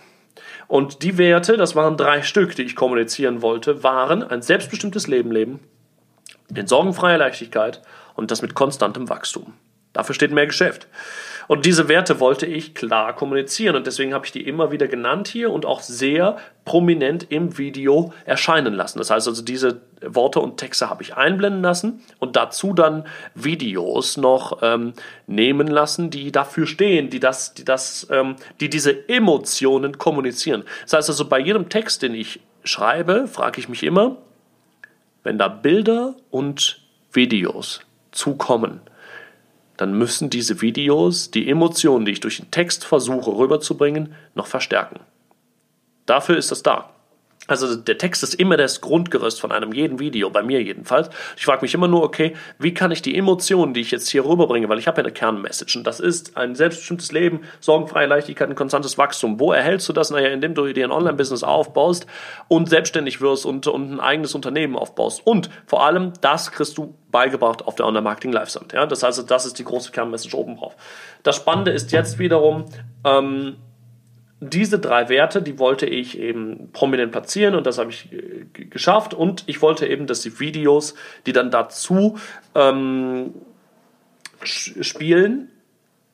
Und 0.68 1.04
die 1.04 1.18
Werte, 1.18 1.56
das 1.58 1.76
waren 1.76 1.98
drei 1.98 2.22
Stück, 2.22 2.56
die 2.56 2.64
ich 2.64 2.76
kommunizieren 2.76 3.42
wollte, 3.42 3.84
waren 3.84 4.24
ein 4.24 4.42
selbstbestimmtes 4.42 5.08
Leben 5.08 5.32
leben, 5.32 5.60
in 6.54 6.68
sorgenfreier 6.68 7.18
Leichtigkeit 7.18 7.82
und 8.16 8.32
das 8.32 8.42
mit 8.42 8.54
konstantem 8.54 9.10
Wachstum. 9.10 9.54
Dafür 9.94 10.16
steht 10.16 10.32
mehr 10.32 10.46
Geschäft. 10.46 10.88
Und 11.48 11.66
diese 11.66 11.88
Werte 11.88 12.20
wollte 12.20 12.46
ich 12.46 12.76
klar 12.76 13.16
kommunizieren 13.16 13.76
und 13.76 13.88
deswegen 13.88 14.14
habe 14.14 14.26
ich 14.26 14.32
die 14.32 14.46
immer 14.46 14.72
wieder 14.72 14.88
genannt 14.88 15.28
hier 15.30 15.52
und 15.52 15.66
auch 15.66 15.82
sehr 15.82 16.38
prominent 16.66 17.32
im 17.32 17.58
Video 17.58 18.14
erscheinen 18.26 18.74
lassen. 18.74 18.98
Das 18.98 19.10
heißt 19.10 19.28
also, 19.28 19.42
diese 19.42 19.82
Worte 20.02 20.42
und 20.42 20.58
Texte 20.58 20.90
habe 20.90 21.04
ich 21.04 21.16
einblenden 21.16 21.62
lassen 21.62 22.04
und 22.20 22.36
dazu 22.36 22.74
dann 22.74 23.06
Videos 23.34 24.18
noch 24.18 24.60
ähm, 24.62 24.94
nehmen 25.26 25.68
lassen, 25.68 26.10
die 26.10 26.32
dafür 26.32 26.68
stehen, 26.68 27.10
die 27.10 27.22
das, 27.22 27.54
die 27.54 27.64
das, 27.64 28.08
ähm, 28.12 28.36
die 28.60 28.70
diese 28.70 29.08
Emotionen 29.08 29.98
kommunizieren. 29.98 30.64
Das 30.84 30.94
heißt 30.94 31.10
also, 31.10 31.26
bei 31.26 31.40
jedem 31.40 31.70
Text, 31.70 32.02
den 32.02 32.14
ich 32.14 32.42
schreibe, 32.66 33.28
frage 33.28 33.60
ich 33.60 33.70
mich 33.70 33.84
immer, 33.84 34.18
wenn 35.24 35.38
da 35.38 35.48
Bilder 35.48 36.16
und 36.30 36.82
Videos 37.14 37.82
zukommen, 38.12 38.82
dann 39.78 39.94
müssen 39.94 40.30
diese 40.30 40.62
Videos 40.62 41.32
die 41.32 41.50
Emotionen, 41.50 42.06
die 42.06 42.12
ich 42.12 42.20
durch 42.20 42.38
den 42.38 42.52
Text 42.52 42.84
versuche 42.84 43.32
rüberzubringen, 43.32 44.16
noch 44.36 44.48
verstärken. 44.48 45.00
Dafür 46.06 46.38
ist 46.38 46.52
das 46.52 46.64
da. 46.64 46.90
Also 47.48 47.76
der 47.76 47.98
Text 47.98 48.24
ist 48.24 48.36
immer 48.36 48.58
das 48.58 48.82
Grundgerüst 48.82 49.40
von 49.40 49.52
einem 49.52 49.72
jeden 49.72 50.00
Video, 50.00 50.30
bei 50.30 50.44
mir 50.44 50.62
jedenfalls. 50.62 51.10
Ich 51.38 51.46
frage 51.46 51.62
mich 51.62 51.74
immer 51.74 51.88
nur, 51.88 52.04
okay, 52.04 52.36
wie 52.60 52.74
kann 52.74 52.92
ich 52.92 53.02
die 53.02 53.18
Emotionen, 53.18 53.74
die 53.74 53.82
ich 53.82 53.92
jetzt 53.92 54.10
hier 54.10 54.26
rüberbringe, 54.26 54.70
weil 54.70 54.80
ich 54.80 54.88
habe 54.88 55.02
ja 55.02 55.06
eine 55.06 55.14
Kernmessage 55.14 55.78
und 55.78 55.86
das 55.86 56.00
ist 56.00 56.38
ein 56.38 56.56
selbstbestimmtes 56.56 57.12
Leben, 57.12 57.42
sorgenfreie 57.60 58.08
Leichtigkeit, 58.08 58.50
ein 58.50 58.56
konstantes 58.56 58.98
Wachstum. 58.98 59.40
Wo 59.40 59.52
erhältst 59.52 59.88
du 59.90 59.94
das? 59.94 60.12
Naja, 60.12 60.30
indem 60.30 60.54
du 60.54 60.72
dir 60.74 60.86
ein 60.86 60.92
Online-Business 60.92 61.44
aufbaust 61.44 62.06
und 62.48 62.70
selbstständig 62.70 63.22
wirst 63.22 63.46
und, 63.46 63.68
und 63.68 63.94
ein 63.94 64.00
eigenes 64.00 64.36
Unternehmen 64.36 64.76
aufbaust. 64.76 65.26
Und 65.26 65.50
vor 65.66 65.86
allem, 65.86 66.14
das 66.22 66.52
kriegst 66.52 66.78
du 66.78 66.96
beigebracht 67.12 67.66
auf 67.66 67.76
der 67.76 67.86
Online-Marketing 67.86 68.32
Live 68.32 68.50
Summit. 68.50 68.74
Ja? 68.74 68.86
Das 68.86 69.04
heißt, 69.04 69.30
das 69.30 69.46
ist 69.46 69.58
die 69.58 69.64
große 69.64 69.92
Kernmessage 69.92 70.38
oben 70.38 70.58
drauf. 70.58 70.76
Das 71.24 71.36
Spannende 71.36 71.72
ist 71.72 71.92
jetzt 71.92 72.20
wiederum, 72.20 72.66
ähm, 73.04 73.58
diese 74.40 74.78
drei 74.80 75.10
Werte, 75.10 75.42
die 75.42 75.58
wollte 75.58 75.88
ich 75.88 76.18
eben 76.20 76.70
prominent 76.72 77.12
platzieren 77.12 77.56
und 77.56 77.66
das 77.66 77.78
habe 77.78 77.90
ich 77.90 78.12
äh, 78.14 78.46
geschafft. 78.66 79.14
Und 79.14 79.44
ich 79.48 79.62
wollte 79.62 79.88
eben, 79.88 80.06
dass 80.06 80.22
die 80.22 80.40
Videos, 80.40 80.94
die 81.26 81.34
dann 81.34 81.50
dazu 81.50 82.20
ähm, 82.54 83.34
spielen, 84.44 85.50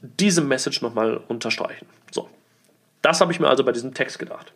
diese 0.02 0.42
Message 0.42 0.82
nochmal 0.82 1.20
unterstreichen. 1.28 1.86
So, 2.12 2.30
das 3.02 3.20
habe 3.20 3.32
ich 3.32 3.40
mir 3.40 3.48
also 3.48 3.64
bei 3.64 3.72
diesem 3.72 3.94
Text 3.94 4.20
gedacht. 4.20 4.54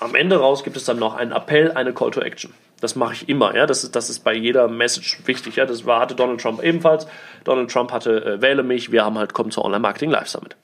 Am 0.00 0.14
Ende 0.14 0.38
raus 0.38 0.62
gibt 0.62 0.76
es 0.76 0.84
dann 0.84 0.98
noch 0.98 1.14
einen 1.14 1.32
Appell, 1.32 1.72
eine 1.72 1.92
Call 1.92 2.12
to 2.12 2.20
Action. 2.20 2.54
Das 2.80 2.94
mache 2.94 3.14
ich 3.14 3.28
immer, 3.28 3.56
ja. 3.56 3.66
Das 3.66 3.82
ist, 3.82 3.96
das 3.96 4.08
ist 4.08 4.20
bei 4.20 4.32
jeder 4.32 4.68
Message 4.68 5.26
wichtig, 5.26 5.56
ja. 5.56 5.66
Das 5.66 5.84
war, 5.84 6.00
hatte 6.00 6.14
Donald 6.14 6.40
Trump 6.40 6.62
ebenfalls. 6.62 7.06
Donald 7.44 7.70
Trump 7.70 7.92
hatte 7.92 8.24
äh, 8.24 8.40
Wähle 8.40 8.62
mich, 8.62 8.92
wir 8.92 9.04
haben 9.04 9.18
halt 9.18 9.34
kommen 9.34 9.50
zur 9.50 9.64
Online 9.64 9.80
Marketing 9.80 10.10
Live 10.10 10.28
Summit. 10.28 10.56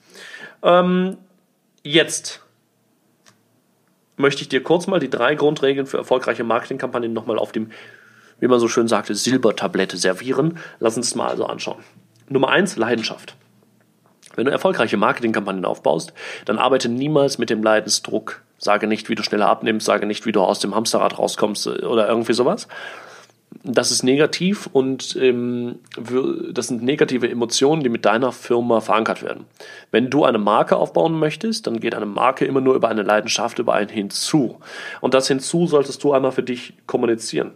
Ähm, 0.62 1.18
Jetzt 1.86 2.40
möchte 4.16 4.40
ich 4.40 4.48
dir 4.48 4.62
kurz 4.62 4.86
mal 4.86 5.00
die 5.00 5.10
drei 5.10 5.34
Grundregeln 5.34 5.86
für 5.86 5.98
erfolgreiche 5.98 6.42
Marketingkampagnen 6.42 7.12
nochmal 7.12 7.38
auf 7.38 7.52
dem, 7.52 7.72
wie 8.40 8.48
man 8.48 8.58
so 8.58 8.68
schön 8.68 8.88
sagte, 8.88 9.14
Silbertablette 9.14 9.98
servieren. 9.98 10.58
Lass 10.80 10.96
uns 10.96 11.14
mal 11.14 11.28
also 11.28 11.44
anschauen. 11.44 11.84
Nummer 12.30 12.48
eins, 12.48 12.76
Leidenschaft. 12.76 13.36
Wenn 14.34 14.46
du 14.46 14.50
erfolgreiche 14.50 14.96
Marketingkampagnen 14.96 15.66
aufbaust, 15.66 16.14
dann 16.46 16.56
arbeite 16.56 16.88
niemals 16.88 17.36
mit 17.36 17.50
dem 17.50 17.62
Leidensdruck. 17.62 18.40
Sage 18.56 18.86
nicht, 18.86 19.10
wie 19.10 19.14
du 19.14 19.22
schneller 19.22 19.48
abnimmst, 19.48 19.84
sage 19.84 20.06
nicht, 20.06 20.24
wie 20.24 20.32
du 20.32 20.40
aus 20.40 20.60
dem 20.60 20.74
Hamsterrad 20.74 21.18
rauskommst 21.18 21.66
oder 21.66 22.08
irgendwie 22.08 22.32
sowas. 22.32 22.66
Das 23.62 23.90
ist 23.90 24.02
negativ 24.02 24.68
und 24.72 25.16
ähm, 25.20 25.76
das 26.52 26.68
sind 26.68 26.82
negative 26.82 27.28
Emotionen, 27.30 27.82
die 27.82 27.88
mit 27.88 28.04
deiner 28.04 28.32
Firma 28.32 28.80
verankert 28.80 29.22
werden. 29.22 29.44
Wenn 29.90 30.10
du 30.10 30.24
eine 30.24 30.38
Marke 30.38 30.76
aufbauen 30.76 31.18
möchtest, 31.18 31.66
dann 31.66 31.80
geht 31.80 31.94
eine 31.94 32.06
Marke 32.06 32.44
immer 32.44 32.60
nur 32.60 32.74
über 32.74 32.88
eine 32.88 33.02
Leidenschaft, 33.02 33.58
über 33.58 33.74
ein 33.74 33.88
Hinzu. 33.88 34.58
Und 35.00 35.14
das 35.14 35.28
Hinzu 35.28 35.66
solltest 35.66 36.02
du 36.04 36.12
einmal 36.12 36.32
für 36.32 36.42
dich 36.42 36.74
kommunizieren. 36.86 37.52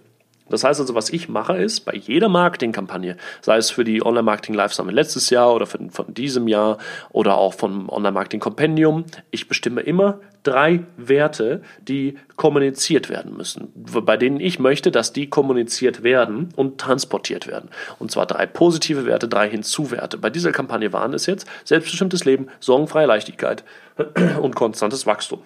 Das 0.51 0.65
heißt 0.65 0.81
also, 0.81 0.95
was 0.95 1.11
ich 1.11 1.29
mache, 1.29 1.57
ist 1.57 1.81
bei 1.81 1.95
jeder 1.95 2.29
Marketingkampagne, 2.29 3.17
sei 3.43 3.59
es 3.59 3.71
für 3.71 3.85
die 3.85 4.05
Online-Marketing 4.05 4.55
Live 4.55 4.73
Summit 4.73 4.95
letztes 4.95 5.31
Jahr 5.31 5.55
oder 5.55 5.67
von, 5.67 5.91
von 5.91 6.15
diesem 6.15 6.49
Jahr 6.49 6.79
oder 7.11 7.37
auch 7.37 7.55
vom 7.55 7.89
Online-Marketing 7.89 8.41
Compendium, 8.41 9.05
ich 9.31 9.49
bestimme 9.49 9.83
immer 9.83 10.21
drei 10.49 10.81
Werte, 10.97 11.63
die 11.81 12.17
kommuniziert 12.37 13.09
werden 13.09 13.37
müssen, 13.37 13.73
bei 13.75 14.17
denen 14.17 14.41
ich 14.41 14.59
möchte, 14.59 14.91
dass 14.91 15.13
die 15.13 15.29
kommuniziert 15.29 16.03
werden 16.03 16.49
und 16.57 16.79
transportiert 16.79 17.47
werden. 17.47 17.71
Und 17.99 18.11
zwar 18.11 18.27
drei 18.27 18.47
positive 18.47 19.07
Werte, 19.07 19.29
drei 19.29 19.51
Hinzuwerte. 19.51 20.19
Bei 20.19 20.31
dieser 20.31 20.53
Kampagne 20.53 20.93
waren 20.93 21.13
es 21.15 21.27
jetzt 21.27 21.47
selbstbestimmtes 21.65 22.25
Leben, 22.25 22.49
sorgenfreie 22.61 23.07
Leichtigkeit 23.07 23.65
und 24.41 24.55
konstantes 24.55 25.07
Wachstum. 25.07 25.43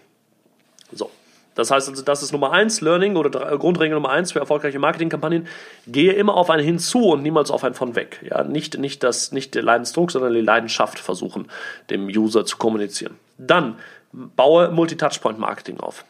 So, 0.92 1.10
das 1.54 1.70
heißt 1.70 1.88
also, 1.88 2.02
das 2.02 2.22
ist 2.22 2.32
Nummer 2.32 2.52
eins, 2.52 2.80
Learning 2.80 3.16
oder 3.16 3.58
Grundregel 3.58 3.94
Nummer 3.94 4.10
eins 4.10 4.32
für 4.32 4.38
erfolgreiche 4.38 4.78
Marketingkampagnen. 4.78 5.46
Gehe 5.86 6.12
immer 6.12 6.34
auf 6.34 6.48
ein 6.48 6.60
Hinzu 6.60 7.10
und 7.10 7.22
niemals 7.22 7.50
auf 7.50 7.64
ein 7.64 7.74
von 7.74 7.94
weg. 7.94 8.20
Ja, 8.28 8.42
nicht, 8.44 8.78
nicht, 8.78 9.02
das, 9.02 9.32
nicht 9.32 9.54
der 9.54 9.62
Leidensdruck, 9.62 10.10
sondern 10.10 10.32
die 10.32 10.40
Leidenschaft 10.40 10.98
versuchen, 10.98 11.48
dem 11.90 12.06
User 12.06 12.46
zu 12.46 12.56
kommunizieren. 12.56 13.16
Dann 13.36 13.76
baue 14.12 14.70
Multi-Touchpoint-Marketing 14.70 15.80
auf. 15.80 16.04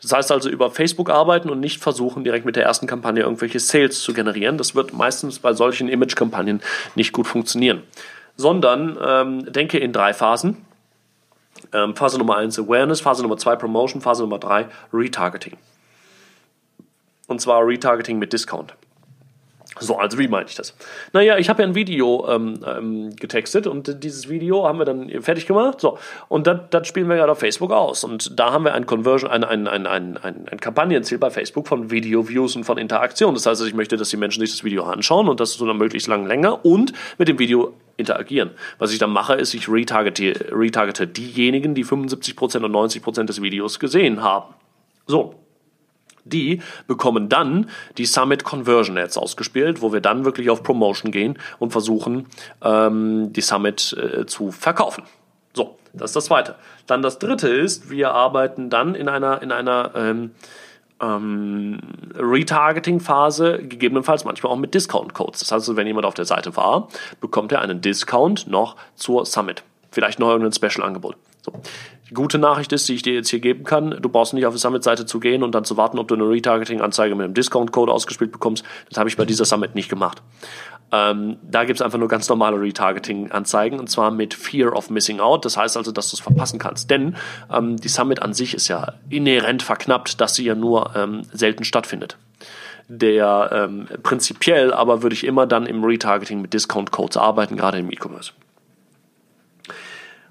Das 0.00 0.12
heißt 0.12 0.32
also 0.32 0.48
über 0.48 0.70
Facebook 0.70 1.10
arbeiten 1.10 1.48
und 1.48 1.60
nicht 1.60 1.80
versuchen, 1.80 2.24
direkt 2.24 2.44
mit 2.44 2.56
der 2.56 2.64
ersten 2.64 2.86
Kampagne 2.86 3.22
irgendwelche 3.22 3.60
Sales 3.60 4.00
zu 4.02 4.12
generieren. 4.12 4.58
Das 4.58 4.74
wird 4.74 4.92
meistens 4.92 5.38
bei 5.38 5.52
solchen 5.52 5.88
Image-Kampagnen 5.88 6.60
nicht 6.94 7.12
gut 7.12 7.26
funktionieren. 7.26 7.82
Sondern 8.36 8.98
ähm, 9.02 9.52
denke 9.52 9.78
in 9.78 9.92
drei 9.92 10.12
Phasen. 10.12 10.64
Ähm, 11.72 11.94
Phase 11.94 12.18
Nummer 12.18 12.36
1 12.36 12.58
Awareness, 12.58 13.00
Phase 13.00 13.22
Nummer 13.22 13.36
2 13.36 13.56
Promotion, 13.56 14.00
Phase 14.00 14.22
Nummer 14.22 14.38
3 14.38 14.66
Retargeting. 14.92 15.56
Und 17.28 17.40
zwar 17.40 17.66
Retargeting 17.66 18.18
mit 18.18 18.32
Discount. 18.32 18.74
So, 19.80 19.96
also 19.96 20.18
wie 20.18 20.28
meine 20.28 20.46
ich 20.46 20.54
das? 20.54 20.74
Naja, 21.12 21.38
ich 21.38 21.48
habe 21.48 21.62
ja 21.62 21.68
ein 21.68 21.74
Video 21.74 22.28
ähm, 22.28 22.60
ähm, 22.66 23.16
getextet 23.16 23.66
und 23.66 24.02
dieses 24.04 24.28
Video 24.28 24.66
haben 24.66 24.78
wir 24.78 24.84
dann 24.84 25.08
fertig 25.22 25.46
gemacht. 25.46 25.80
So, 25.80 25.98
und 26.28 26.46
das 26.46 26.86
spielen 26.86 27.08
wir 27.08 27.16
gerade 27.16 27.32
auf 27.32 27.38
Facebook 27.38 27.72
aus. 27.72 28.04
Und 28.04 28.38
da 28.38 28.52
haben 28.52 28.64
wir 28.64 28.74
ein 28.74 28.86
Conversion, 28.86 29.30
ein, 29.30 29.44
ein, 29.44 29.66
ein, 29.66 29.86
ein, 29.86 30.16
ein, 30.18 30.48
ein 30.50 30.60
Kampagnenziel 30.60 31.18
bei 31.18 31.30
Facebook 31.30 31.68
von 31.68 31.90
Video-Views 31.90 32.56
und 32.56 32.64
von 32.64 32.78
Interaktion. 32.78 33.34
Das 33.34 33.46
heißt, 33.46 33.66
ich 33.66 33.74
möchte, 33.74 33.96
dass 33.96 34.10
die 34.10 34.16
Menschen 34.16 34.40
sich 34.40 34.50
das 34.50 34.64
Video 34.64 34.84
anschauen 34.84 35.28
und 35.28 35.40
das 35.40 35.54
so 35.54 35.64
einer 35.64 35.74
möglichst 35.74 36.08
langen 36.08 36.26
Länge 36.26 36.54
und 36.56 36.92
mit 37.18 37.28
dem 37.28 37.38
Video 37.38 37.74
interagieren. 37.96 38.50
Was 38.78 38.92
ich 38.92 38.98
dann 38.98 39.10
mache, 39.10 39.34
ist, 39.34 39.54
ich 39.54 39.68
retargete, 39.68 40.52
retargete 40.52 41.06
diejenigen, 41.06 41.74
die 41.74 41.84
75% 41.84 42.64
und 42.64 42.72
90% 42.72 43.24
des 43.24 43.40
Videos 43.40 43.78
gesehen 43.78 44.22
haben. 44.22 44.54
So, 45.06 45.41
die 46.24 46.62
bekommen 46.86 47.28
dann 47.28 47.68
die 47.98 48.06
Summit 48.06 48.44
Conversion 48.44 48.98
Ads 48.98 49.18
ausgespielt, 49.18 49.82
wo 49.82 49.92
wir 49.92 50.00
dann 50.00 50.24
wirklich 50.24 50.50
auf 50.50 50.62
Promotion 50.62 51.12
gehen 51.12 51.38
und 51.58 51.70
versuchen, 51.70 52.26
ähm, 52.62 53.32
die 53.32 53.40
Summit 53.40 53.96
äh, 53.98 54.26
zu 54.26 54.50
verkaufen. 54.52 55.04
So, 55.54 55.78
das 55.92 56.10
ist 56.10 56.16
das 56.16 56.24
zweite. 56.26 56.54
Dann 56.86 57.02
das 57.02 57.18
dritte 57.18 57.48
ist, 57.48 57.90
wir 57.90 58.12
arbeiten 58.12 58.70
dann 58.70 58.94
in 58.94 59.08
einer, 59.08 59.42
in 59.42 59.52
einer 59.52 59.92
ähm, 59.94 60.30
ähm, 61.00 61.80
Retargeting-Phase, 62.14 63.58
gegebenenfalls 63.58 64.24
manchmal 64.24 64.52
auch 64.52 64.56
mit 64.56 64.74
Discount-Codes. 64.74 65.40
Das 65.40 65.52
heißt, 65.52 65.76
wenn 65.76 65.86
jemand 65.86 66.06
auf 66.06 66.14
der 66.14 66.24
Seite 66.24 66.56
war, 66.56 66.88
bekommt 67.20 67.52
er 67.52 67.60
einen 67.60 67.80
Discount 67.80 68.46
noch 68.46 68.76
zur 68.94 69.26
Summit. 69.26 69.64
Vielleicht 69.90 70.18
noch 70.18 70.28
irgendein 70.30 70.52
Special-Angebot. 70.52 71.16
So. 71.42 71.52
Gute 72.14 72.38
Nachricht 72.38 72.72
ist, 72.72 72.88
die 72.88 72.94
ich 72.94 73.02
dir 73.02 73.14
jetzt 73.14 73.28
hier 73.30 73.40
geben 73.40 73.64
kann, 73.64 73.96
du 74.00 74.08
brauchst 74.08 74.34
nicht 74.34 74.46
auf 74.46 74.54
die 74.54 74.60
Summit-Seite 74.60 75.06
zu 75.06 75.20
gehen 75.20 75.42
und 75.42 75.54
dann 75.54 75.64
zu 75.64 75.76
warten, 75.76 75.98
ob 75.98 76.08
du 76.08 76.14
eine 76.14 76.28
Retargeting-Anzeige 76.28 77.14
mit 77.14 77.24
einem 77.24 77.34
Discount-Code 77.34 77.92
ausgespielt 77.92 78.32
bekommst. 78.32 78.64
Das 78.88 78.98
habe 78.98 79.08
ich 79.08 79.16
bei 79.16 79.24
dieser 79.24 79.44
Summit 79.44 79.74
nicht 79.74 79.88
gemacht. 79.88 80.22
Ähm, 80.90 81.38
da 81.42 81.64
gibt 81.64 81.80
es 81.80 81.82
einfach 81.82 81.98
nur 81.98 82.08
ganz 82.08 82.28
normale 82.28 82.60
Retargeting-Anzeigen 82.60 83.80
und 83.80 83.88
zwar 83.88 84.10
mit 84.10 84.34
Fear 84.34 84.74
of 84.74 84.90
Missing 84.90 85.20
Out. 85.20 85.44
Das 85.44 85.56
heißt 85.56 85.76
also, 85.76 85.90
dass 85.90 86.10
du 86.10 86.16
es 86.16 86.20
verpassen 86.20 86.58
kannst. 86.58 86.90
Denn 86.90 87.16
ähm, 87.50 87.76
die 87.76 87.88
Summit 87.88 88.20
an 88.20 88.34
sich 88.34 88.54
ist 88.54 88.68
ja 88.68 88.94
inhärent 89.08 89.62
verknappt, 89.62 90.20
dass 90.20 90.34
sie 90.34 90.44
ja 90.44 90.54
nur 90.54 90.94
ähm, 90.94 91.22
selten 91.32 91.64
stattfindet. 91.64 92.18
Der 92.88 93.50
ähm, 93.52 93.88
prinzipiell 94.02 94.74
aber 94.74 95.02
würde 95.02 95.14
ich 95.14 95.24
immer 95.24 95.46
dann 95.46 95.64
im 95.64 95.82
Retargeting 95.82 96.42
mit 96.42 96.52
Discount-Codes 96.52 97.16
arbeiten, 97.16 97.56
gerade 97.56 97.78
im 97.78 97.90
E-Commerce. 97.90 98.32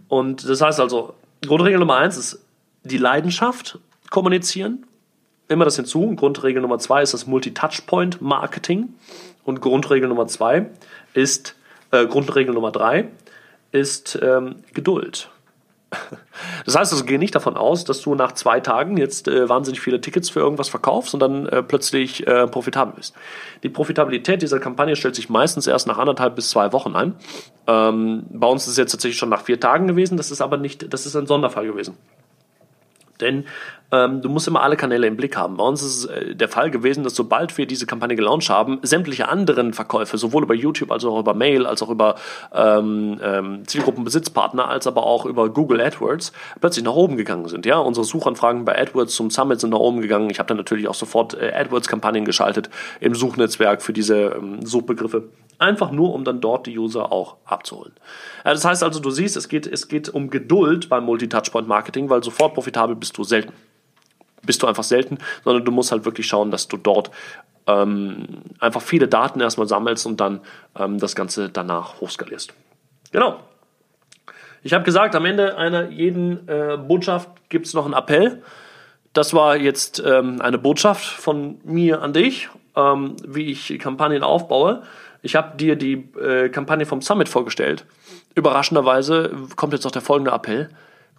Und 0.08 0.48
das 0.48 0.62
heißt 0.62 0.80
also, 0.80 1.16
Grundregel 1.45 1.79
Nummer 1.79 1.98
eins 1.98 2.17
ist 2.17 2.45
die 2.83 2.98
Leidenschaft 2.98 3.79
kommunizieren. 4.10 4.86
Immer 5.48 5.65
das 5.65 5.75
hinzu. 5.75 6.15
Grundregel 6.15 6.62
Nummer 6.62 6.77
zwei 6.77 7.01
ist 7.01 7.13
das 7.13 7.25
Multi-Touchpoint-Marketing. 7.25 8.93
Und 9.43 9.62
Grundregel 9.62 10.07
Nummer 10.07 10.27
zwei 10.27 10.67
ist, 11.13 11.55
äh, 11.91 12.05
Grundregel 12.05 12.53
Nummer 12.53 12.71
drei 12.71 13.07
ist 13.71 14.19
ähm, 14.21 14.57
Geduld. 14.74 15.31
Das 16.65 16.75
heißt, 16.75 16.91
also 16.91 17.05
geh 17.05 17.17
nicht 17.17 17.36
davon 17.36 17.57
aus, 17.57 17.86
dass 17.86 18.01
du 18.01 18.15
nach 18.15 18.33
zwei 18.33 18.60
Tagen 18.60 18.98
jetzt 18.98 19.27
äh, 19.27 19.50
wahnsinnig 19.50 19.81
viele 19.81 20.00
Tickets 20.00 20.29
für 20.29 20.39
irgendwas 20.39 20.69
verkaufst 20.69 21.13
und 21.13 21.19
dann 21.19 21.48
äh, 21.48 21.63
plötzlich 21.63 22.25
äh, 22.27 22.48
profitabel 22.48 22.93
bist. 22.95 23.15
Die 23.63 23.69
Profitabilität 23.69 24.41
dieser 24.41 24.60
Kampagne 24.60 24.95
stellt 24.95 25.15
sich 25.15 25.29
meistens 25.29 25.67
erst 25.67 25.88
nach 25.88 25.98
anderthalb 25.98 26.36
bis 26.36 26.50
zwei 26.50 26.71
Wochen 26.71 26.95
ein. 26.95 27.15
Ähm, 27.67 28.25
bei 28.29 28.48
uns 28.48 28.63
ist 28.63 28.74
es 28.74 28.77
jetzt 28.77 28.91
tatsächlich 28.91 29.17
schon 29.17 29.29
nach 29.29 29.41
vier 29.41 29.60
Tagen 29.60 29.88
gewesen, 29.88 30.17
das 30.17 30.31
ist 30.31 30.41
aber 30.41 30.57
nicht, 30.57 30.93
das 30.93 31.05
ist 31.05 31.15
ein 31.15 31.27
Sonderfall 31.27 31.65
gewesen. 31.65 31.98
Denn 33.19 33.45
ähm, 33.91 34.21
du 34.21 34.29
musst 34.29 34.48
immer 34.48 34.62
alle 34.62 34.77
Kanäle 34.77 35.07
im 35.07 35.17
Blick 35.17 35.36
haben. 35.36 35.57
Bei 35.57 35.63
uns 35.63 35.81
ist 35.81 35.98
es 35.98 36.05
äh, 36.05 36.36
der 36.36 36.48
Fall 36.48 36.71
gewesen, 36.71 37.03
dass 37.03 37.15
sobald 37.15 37.57
wir 37.57 37.65
diese 37.65 37.86
Kampagne 37.86 38.15
gelauncht 38.15 38.50
haben, 38.50 38.79
sämtliche 38.83 39.27
anderen 39.27 39.74
Verkäufe, 39.74 40.17
sowohl 40.17 40.43
über 40.43 40.53
YouTube 40.53 40.91
als 40.91 41.03
auch 41.03 41.19
über 41.19 41.33
Mail, 41.33 41.65
als 41.65 41.83
auch 41.83 41.89
über 41.89 42.15
ähm, 42.53 43.19
ähm, 43.21 43.67
Zielgruppenbesitzpartner, 43.67 44.67
als 44.67 44.88
aber 44.88 45.03
auch 45.03 45.25
über 45.25 45.50
Google 45.50 45.81
AdWords, 45.81 46.31
plötzlich 46.62 46.86
nach 46.86 46.93
oben 46.93 47.17
gegangen 47.17 47.48
sind. 47.48 47.65
Ja, 47.65 47.79
unsere 47.79 48.05
Suchanfragen 48.05 48.63
bei 48.63 48.79
AdWords 48.79 49.13
zum 49.13 49.29
Summit 49.29 49.60
sind 49.60 49.71
nach 49.71 49.79
oben 49.79 50.01
gegangen. 50.01 50.29
Ich 50.29 50.39
habe 50.39 50.48
dann 50.48 50.57
natürlich 50.57 50.88
auch 50.88 50.95
sofort 50.95 51.33
äh, 51.33 51.51
AdWords-Kampagnen 51.53 52.24
geschaltet 52.24 52.69
im 53.01 53.13
Suchnetzwerk 53.13 53.81
für 53.81 53.93
diese 53.93 54.36
ähm, 54.38 54.65
Suchbegriffe. 54.65 55.29
Einfach 55.57 55.91
nur, 55.91 56.13
um 56.13 56.24
dann 56.24 56.41
dort 56.41 56.65
die 56.65 56.77
User 56.79 57.12
auch 57.12 57.36
abzuholen. 57.43 57.93
Äh, 58.45 58.51
das 58.51 58.63
heißt 58.63 58.83
also, 58.83 59.01
du 59.01 59.10
siehst, 59.12 59.36
es 59.36 59.50
geht, 59.50 59.67
es 59.67 59.89
geht 59.89 60.07
um 60.07 60.29
Geduld 60.29 60.88
beim 60.88 61.03
Multi-Touchpoint-Marketing, 61.03 62.10
weil 62.10 62.24
sofort 62.24 62.53
profitabel 62.53 62.95
bist 62.95 63.17
du 63.17 63.25
selten 63.25 63.51
bist 64.45 64.63
du 64.63 64.67
einfach 64.67 64.83
selten, 64.83 65.17
sondern 65.43 65.65
du 65.65 65.71
musst 65.71 65.91
halt 65.91 66.05
wirklich 66.05 66.27
schauen, 66.27 66.51
dass 66.51 66.67
du 66.67 66.77
dort 66.77 67.12
ähm, 67.67 68.25
einfach 68.60 68.81
viele 68.81 69.07
Daten 69.07 69.39
erstmal 69.39 69.67
sammelst 69.67 70.05
und 70.05 70.19
dann 70.19 70.41
ähm, 70.77 71.00
das 71.00 71.15
Ganze 71.15 71.50
danach 71.50 72.01
hochskalierst. 72.01 72.53
Genau. 73.12 73.39
Ich 74.63 74.74
habe 74.74 74.83
gesagt, 74.83 75.15
am 75.15 75.25
Ende 75.25 75.57
einer 75.57 75.89
jeden 75.89 76.48
äh, 76.48 76.77
Botschaft 76.77 77.29
gibt 77.50 77.65
es 77.65 77.74
noch 77.74 77.86
einen 77.86 77.93
Appell. 77.93 78.43
Das 79.13 79.33
war 79.33 79.57
jetzt 79.57 80.01
ähm, 80.05 80.41
eine 80.41 80.57
Botschaft 80.57 81.03
von 81.03 81.60
mir 81.63 82.01
an 82.01 82.13
dich, 82.13 82.50
ähm, 82.75 83.15
wie 83.25 83.51
ich 83.51 83.77
Kampagnen 83.79 84.24
aufbaue. 84.24 84.83
Ich 85.21 85.36
habe 85.36 85.57
dir 85.57 85.75
die 85.75 86.10
äh, 86.19 86.50
Kampagne 86.50 86.86
vom 86.86 87.01
Summit 87.01 87.27
vorgestellt. 87.27 87.86
Überraschenderweise 88.36 89.31
kommt 89.55 89.74
jetzt 89.74 89.83
noch 89.83 89.91
der 89.91 90.01
folgende 90.01 90.31
Appell 90.31 90.69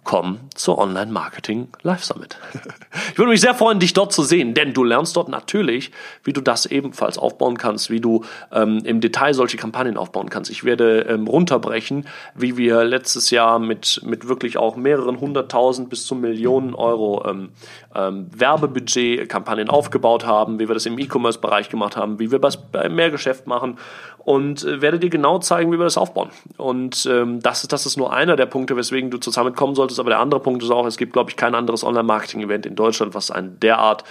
komm 0.03 0.39
zur 0.55 0.77
Online 0.77 1.11
Marketing 1.11 1.67
Live 1.81 2.03
Summit. 2.03 2.37
Ich 3.11 3.17
würde 3.17 3.31
mich 3.31 3.41
sehr 3.41 3.55
freuen, 3.55 3.79
dich 3.79 3.93
dort 3.93 4.13
zu 4.13 4.23
sehen, 4.23 4.53
denn 4.53 4.73
du 4.73 4.83
lernst 4.83 5.15
dort 5.15 5.27
natürlich, 5.27 5.91
wie 6.23 6.33
du 6.33 6.41
das 6.41 6.65
ebenfalls 6.65 7.17
aufbauen 7.17 7.57
kannst, 7.57 7.89
wie 7.89 7.99
du 7.99 8.23
ähm, 8.51 8.81
im 8.85 9.01
Detail 9.01 9.33
solche 9.33 9.57
Kampagnen 9.57 9.97
aufbauen 9.97 10.29
kannst. 10.29 10.49
Ich 10.49 10.63
werde 10.63 11.01
ähm, 11.01 11.27
runterbrechen, 11.27 12.07
wie 12.35 12.57
wir 12.57 12.83
letztes 12.83 13.29
Jahr 13.29 13.59
mit, 13.59 14.01
mit 14.03 14.27
wirklich 14.27 14.57
auch 14.57 14.75
mehreren 14.75 15.19
hunderttausend 15.19 15.89
bis 15.89 16.05
zu 16.05 16.15
Millionen 16.15 16.75
Euro 16.75 17.25
ähm, 17.27 17.49
ähm, 17.95 18.27
Werbebudget 18.35 19.29
Kampagnen 19.29 19.69
aufgebaut 19.69 20.25
haben, 20.25 20.59
wie 20.59 20.67
wir 20.67 20.73
das 20.73 20.85
im 20.85 20.97
E-Commerce-Bereich 20.97 21.69
gemacht 21.69 21.95
haben, 21.95 22.19
wie 22.19 22.31
wir 22.31 22.39
das 22.39 22.57
bei 22.57 22.89
Mehrgeschäft 22.89 23.47
machen 23.47 23.77
und 24.25 24.63
äh, 24.63 24.81
werde 24.81 24.99
dir 24.99 25.09
genau 25.09 25.39
zeigen, 25.39 25.71
wie 25.71 25.77
wir 25.77 25.83
das 25.83 25.97
aufbauen. 25.97 26.29
Und 26.57 27.07
ähm, 27.11 27.41
das, 27.41 27.67
das 27.67 27.85
ist 27.85 27.97
nur 27.97 28.13
einer 28.13 28.35
der 28.35 28.45
Punkte, 28.45 28.75
weswegen 28.75 29.11
du 29.11 29.17
zusammenkommen 29.17 29.75
solltest. 29.75 29.99
Aber 29.99 30.09
der 30.09 30.19
andere 30.19 30.39
Punkt 30.39 30.63
ist 30.63 30.71
auch, 30.71 30.85
es 30.85 30.97
gibt, 30.97 31.13
glaube 31.13 31.29
ich, 31.29 31.35
kein 31.35 31.55
anderes 31.55 31.83
Online-Marketing-Event 31.83 32.65
in 32.65 32.75
Deutschland, 32.75 33.13
was 33.13 33.31
ein 33.31 33.59
derart 33.59 34.03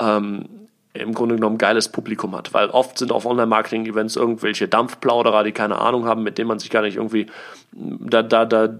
ähm, 0.00 0.46
im 0.94 1.14
Grunde 1.14 1.36
genommen 1.36 1.58
geiles 1.58 1.88
Publikum 1.88 2.34
hat. 2.36 2.52
Weil 2.54 2.68
oft 2.68 2.98
sind 2.98 3.12
auf 3.12 3.26
Online-Marketing-Events 3.26 4.16
irgendwelche 4.16 4.68
Dampfplauderer, 4.68 5.44
die 5.44 5.52
keine 5.52 5.78
Ahnung 5.78 6.06
haben, 6.06 6.22
mit 6.22 6.38
denen 6.38 6.48
man 6.48 6.58
sich 6.58 6.70
gar 6.70 6.82
nicht 6.82 6.96
irgendwie, 6.96 7.26
da, 7.72 8.22
da, 8.22 8.44
da, 8.44 8.74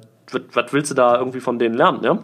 was 0.52 0.72
willst 0.72 0.90
du 0.90 0.94
da 0.94 1.18
irgendwie 1.18 1.40
von 1.40 1.58
denen 1.58 1.75
lernen, 1.75 2.02
ja? 2.02 2.18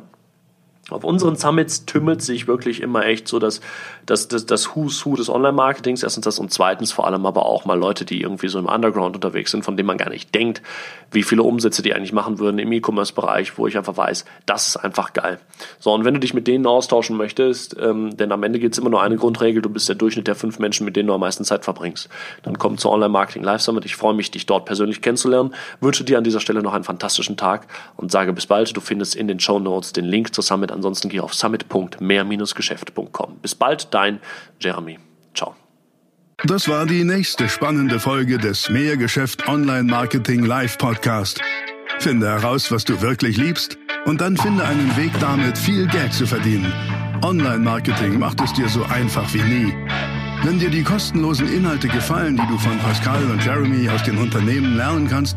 Auf 0.90 1.04
unseren 1.04 1.37
Summits 1.37 1.85
tümmelt 1.85 2.23
sich 2.23 2.49
wirklich 2.49 2.80
immer 2.80 3.04
echt 3.04 3.28
so 3.28 3.38
das, 3.38 3.61
das, 4.07 4.26
das, 4.28 4.47
das 4.47 4.75
Who's 4.75 5.04
Who 5.04 5.16
des 5.16 5.28
Online-Marketings. 5.28 6.02
Erstens 6.02 6.25
das 6.25 6.38
und 6.38 6.50
zweitens 6.50 6.92
vor 6.92 7.07
allem 7.07 7.26
aber 7.26 7.45
auch 7.45 7.66
mal 7.66 7.78
Leute, 7.78 8.07
die 8.07 8.23
irgendwie 8.23 8.49
so 8.49 8.59
im 8.59 8.64
Underground 8.66 9.14
unterwegs 9.14 9.50
sind, 9.50 9.64
von 9.64 9.76
denen 9.76 9.87
man 9.87 9.99
gar 9.99 10.09
nicht 10.09 10.35
denkt, 10.35 10.62
wie 11.11 11.23
viele 11.23 11.42
Umsätze 11.42 11.83
die 11.83 11.95
eigentlich 11.95 12.14
machen 12.14 12.38
würden 12.38 12.59
im 12.59 12.73
E-Commerce-Bereich, 12.73 13.59
wo 13.59 13.66
ich 13.66 13.76
einfach 13.76 13.99
weiß, 13.99 14.25
das 14.47 14.68
ist 14.68 14.76
einfach 14.78 15.12
geil. 15.12 15.38
So, 15.78 15.92
und 15.92 16.07
wenn 16.07 16.14
du 16.14 16.21
dich 16.21 16.33
mit 16.33 16.47
denen 16.47 16.66
austauschen 16.66 17.18
möchtest, 17.18 17.76
ähm, 17.78 18.16
denn 18.16 18.33
am 18.33 18.42
Ende 18.42 18.59
gibt 18.59 18.75
es 18.75 18.78
immer 18.78 18.90
nur 18.90 19.02
eine 19.02 19.16
Grundregel, 19.16 19.61
du 19.61 19.68
bist 19.68 19.90
der 19.90 19.97
Durchschnitt 19.97 20.26
der 20.26 20.37
fünf 20.37 20.59
Menschen, 20.59 20.87
mit 20.87 20.97
denen 20.97 21.09
du 21.09 21.14
am 21.14 21.21
meisten 21.21 21.45
Zeit 21.45 21.64
verbringst. 21.64 22.09
Dann 22.42 22.59
komm 22.59 22.78
zur 22.78 22.92
Online-Marketing 22.92 23.42
Live 23.42 23.61
Summit. 23.61 23.85
Ich 23.85 23.97
freue 23.97 24.14
mich, 24.14 24.30
dich 24.30 24.47
dort 24.47 24.64
persönlich 24.64 25.02
kennenzulernen. 25.02 25.54
Wünsche 25.80 26.04
dir 26.04 26.16
an 26.16 26.25
dieser 26.25 26.40
Stelle 26.40 26.62
noch 26.62 26.73
einen 26.73 26.85
fantastischen 26.85 27.37
Tag 27.37 27.66
und 27.97 28.11
sage 28.11 28.33
bis 28.33 28.47
bald. 28.47 28.75
Du 28.75 28.80
findest 28.80 29.16
in 29.16 29.28
den 29.28 29.38
Show 29.38 29.59
Notes 29.59 29.92
den 29.92 30.07
Link 30.07 30.35
zur 30.35 30.45
Summit 30.45 30.77
Ansonsten 30.78 31.08
geh 31.08 31.18
auf 31.18 31.35
summit.mehr-geschäft.com. 31.35 33.38
Bis 33.42 33.56
bald, 33.56 33.92
dein 33.92 34.20
Jeremy. 34.61 35.00
Ciao. 35.35 35.56
Das 36.44 36.68
war 36.68 36.87
die 36.87 37.02
nächste 37.02 37.49
spannende 37.49 37.99
Folge 37.99 38.38
des 38.38 38.70
Mehrgeschäft 38.70 39.49
Online 39.49 39.82
Marketing 39.82 40.44
Live 40.44 40.78
Podcast. 40.78 41.40
Finde 41.99 42.28
heraus, 42.28 42.70
was 42.70 42.85
du 42.85 43.02
wirklich 43.02 43.37
liebst 43.37 43.76
und 44.04 44.20
dann 44.20 44.37
finde 44.37 44.64
einen 44.64 44.97
Weg 44.97 45.11
damit, 45.18 45.58
viel 45.58 45.88
Geld 45.88 46.12
zu 46.12 46.28
verdienen. 46.28 46.73
Online 47.23 47.58
Marketing 47.58 48.20
macht 48.20 48.40
es 48.40 48.52
dir 48.52 48.68
so 48.68 48.85
einfach 48.85 49.35
wie 49.35 49.42
nie. 49.42 49.75
Wenn 50.44 50.61
dir 50.61 50.70
die 50.70 50.85
kostenlosen 50.85 51.52
Inhalte 51.52 51.88
gefallen, 51.88 52.37
die 52.37 52.47
du 52.47 52.56
von 52.56 52.78
Pascal 52.78 53.25
und 53.25 53.44
Jeremy 53.44 53.88
aus 53.88 54.04
den 54.04 54.18
Unternehmen 54.18 54.76
lernen 54.76 55.08
kannst, 55.08 55.37